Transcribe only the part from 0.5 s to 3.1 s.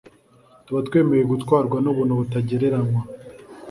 tuba twemeye gutwarwa n’ubuntu butagereranywa